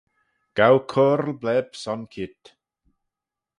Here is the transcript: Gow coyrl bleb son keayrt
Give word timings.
Gow 0.57 0.77
coyrl 0.91 1.31
bleb 1.41 1.69
son 1.81 2.01
keayrt 2.11 2.43